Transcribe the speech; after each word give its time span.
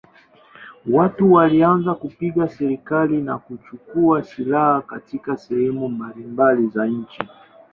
Watu 0.91 1.31
walianza 1.33 1.93
kupinga 1.93 2.47
serikali 2.49 3.21
na 3.21 3.37
kuchukua 3.37 4.23
silaha 4.23 4.81
katika 4.81 5.37
sehemu 5.37 5.89
mbalimbali 5.89 6.67
za 6.67 6.85
nchi. 6.87 7.23